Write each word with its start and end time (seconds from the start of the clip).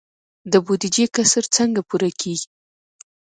د 0.51 0.53
بودیجې 0.65 1.05
کسر 1.15 1.43
څنګه 1.55 1.81
پوره 1.89 2.09
کیږي؟ 2.21 2.47